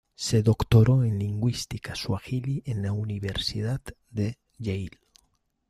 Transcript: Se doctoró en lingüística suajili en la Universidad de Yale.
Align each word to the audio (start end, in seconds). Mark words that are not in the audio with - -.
Se 0.15 0.41
doctoró 0.41 1.03
en 1.03 1.19
lingüística 1.19 1.93
suajili 1.93 2.63
en 2.65 2.81
la 2.81 2.91
Universidad 2.91 3.81
de 4.09 4.39
Yale. 4.57 4.99